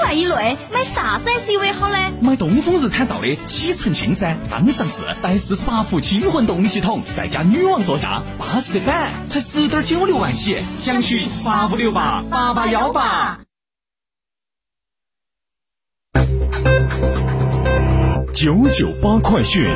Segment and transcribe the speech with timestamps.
[0.00, 1.96] 万以内买啥子 SUV 好呢？
[2.20, 13.40] 买东风日产造的启辰星噻，刚上市，带四十八伏轻混动力系统，再加女王座驾，巴适的很，才十点九六万起，详询八五六八八八幺八。
[18.32, 19.68] 九九八快讯。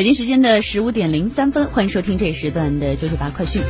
[0.00, 3.60] 北京时间的十五点零三分，欢迎收听这一时段的九九八快讯。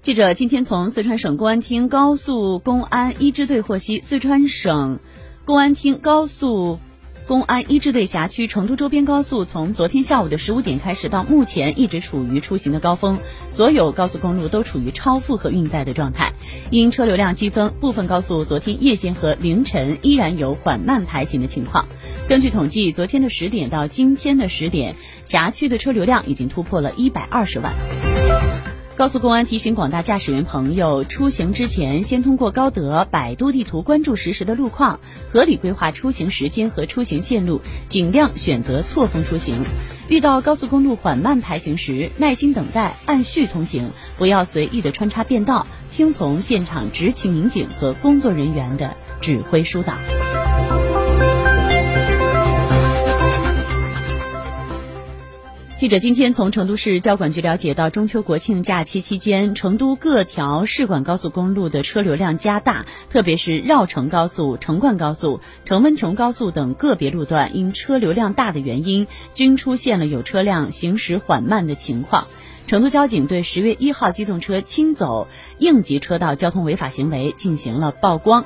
[0.00, 5.00] 记者今天从四川省公安厅高速公安一支队获悉，四川省
[5.44, 6.78] 公安厅高速。
[7.28, 16.32] 公安一支队辖区成都周边高速从昨天下午的十五点开始到目前一直处于出行的高峰，所有高速公路都处于超负荷运载的状态。
[16.70, 21.86] 因车流量激增，部分高速昨天夜间和凌晨依然有缓慢排行的情况。
[22.26, 27.74] 根据统计，昨天的十点到今天的十点，辖区的车流量已经突破了一百二十万。
[28.98, 34.98] 高速公安提醒广大驾驶员朋友，出行之前先通过高德、百度地图关注实时的路况，
[35.30, 39.62] 合理规划出行时间和出行线路，尽量选择错峰出行。
[40.08, 49.94] 遇到高速公路缓慢排行时，耐心等待，按序通行，不要随意的穿插变道，听从现场执勤民警和工作人员的指挥疏导。
[55.78, 72.26] 记者今天从成都市交管局了解到，中秋国庆假期期间，成都各条市管高速公路的车流量加大，特别是绕城高速、成灌高速、成温邛高速等个别路段，因车流量大的原因，均出现了有车辆行驶缓慢的情况。
[72.66, 75.28] 成都交警对十月一号机动车轻走
[75.58, 78.44] 应急车道交通违法行为进行了曝光。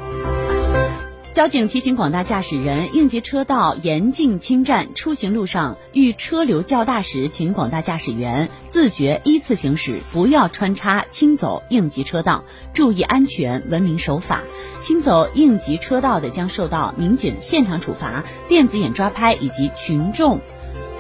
[1.34, 12.44] 交警提醒广大驾驶人，应急车道严禁侵占，出行路上遇车流较大时，请广大驾驶员自觉依次行驶，不要穿插轻走应急车道，
[12.74, 14.42] 注意安全，文明守法。
[14.78, 20.38] 轻走应急车道的将受到民警现场处罚、电子眼抓拍以及群众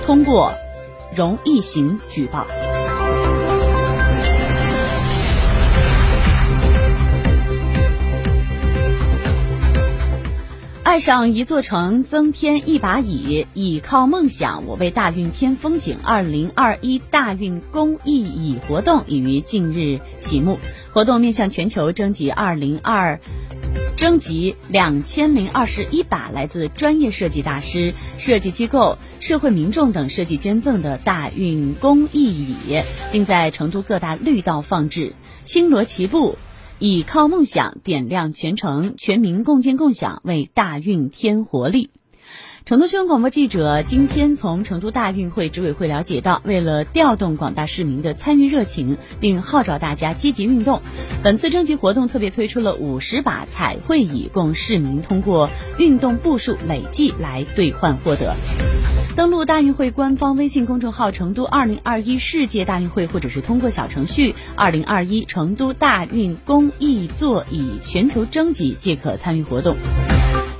[0.02, 0.54] 通过
[1.14, 2.46] 容易行举报。
[10.92, 15.96] 爱上一座城，增添一把椅，倚靠梦想，我为大运添风景。
[16.04, 20.58] 二零二一大运公益椅活动已于近日启幕，
[20.92, 23.20] 活动面向全球征集二零二，
[23.96, 35.14] 征集两千零二十一把来自专业设计大师、设计机构、社会民众等设计捐赠的大运公益椅，并在成都各大绿道放置，
[35.46, 36.36] 星罗棋布。
[36.82, 41.90] 倚靠梦想，点亮全城，全民共建共享，为大运添活力。
[42.64, 50.82] 成都新闻广播记者今天从成都大运会执委会了解到，为了调动广大市民的参与热情，并号召大家积极运动，
[51.22, 58.34] 本次征集活动特别推出了五十把彩绘椅，供市民通过运动步数累计来兑换获得。
[59.14, 69.76] 登录大运会官方微信公众号“成都二零二一世界大运会”，或者是通过小程序“二零二一成都大运公益座椅全球征集”即可参与活动。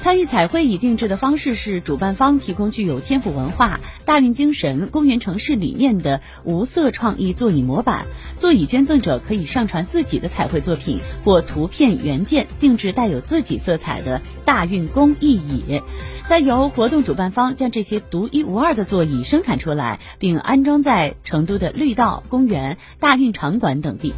[0.03, 8.07] 参与彩绘椅定制的方式是，主办方提供具有天府文化、大运精神、公园城市理念的无色创意座椅模板，
[8.37, 15.81] 座椅捐赠者可以上传自己的彩绘作品或图片原件，定制带有自己色彩的大运公益椅，
[16.27, 24.13] 再由活动主办方将这些独一无二的座椅生产出来，并安装在成都的绿道、公园、大运场馆等地。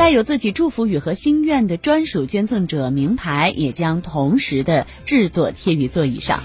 [0.00, 6.40] 带有自己祝福语和心愿的专属捐赠者名牌也将同时的制作贴于座椅上。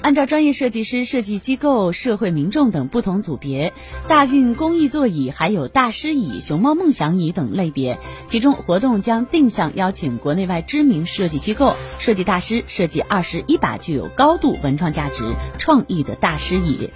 [0.00, 3.72] 按照专业设计师、设计机构、社会民众等不同组别，
[4.06, 7.98] 大运公益座椅还有大师椅、熊猫梦想椅等类别。
[8.28, 16.90] 其中，活动将定向邀请国内外知名设计机构、设计大师设计二十一把具有高度文创价值、创意的大师椅。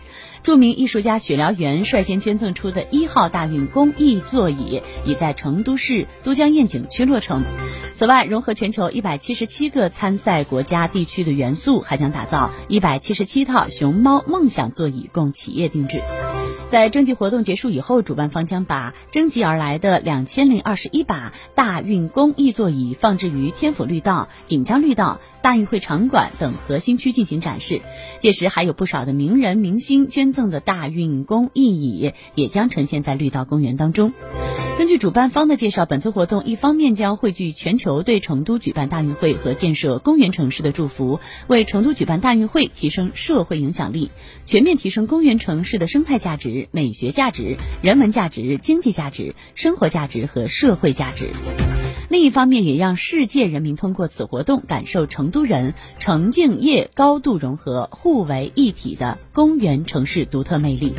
[0.47, 7.43] 著名艺术家许燎原率先捐赠出的一号大运公益座椅，已在成都市都江堰景区落成。
[7.97, 16.01] 此外，融合全球一百七十七个参赛国家地区的元素，还将打造一百七十七套熊猫梦想座椅，供企业定制。
[16.69, 27.83] 在征集活动结束以后，主办方将把征集而来的两千零二十一把大运公益座椅放置于天府绿道、锦江绿道、大运会场馆等核心区进行展示。
[28.19, 34.13] 届时，还有不少的名人明星捐赠的大运公益椅也将呈现在绿道公园当中。
[34.77, 44.11] 根据主办方的介绍，本次活动一方面将汇聚全球对成都举办大运会和建设公园城市的祝福，为成都举办大运会提升社会影响力，
[44.45, 51.27] 全面提升公园城市的生态价值、美学价值、人文价值、经济价值、生活价值和社会价值；
[52.09, 60.93] 另一方面，也让世界人民通过此活动感受成都人城静业高度融合、互为一体的公园城市独特魅力。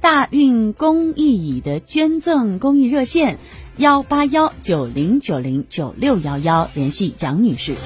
[0.00, 3.38] 大运公益椅的捐赠公益热线：
[3.76, 7.76] 幺八幺九零九零九六幺幺，联系蒋女士。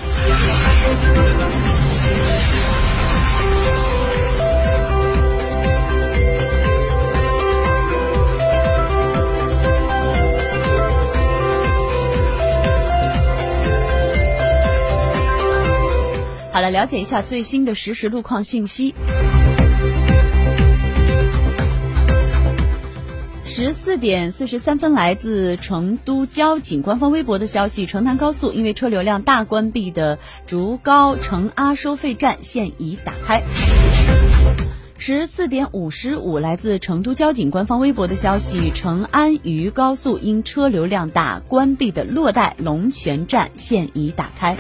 [16.53, 18.95] 好了，了解一下最新的实时路况信息。
[23.45, 33.43] 十四点四十三分，来自成都交警官方微博的消息：成南高速因为车流量大，关闭的竹高成阿收费站现已打开。
[34.99, 44.57] 十四点五十五，来自成都交警官方微博的消息：成安渝高速因车流量大，关闭的洛带龙泉站现已打开。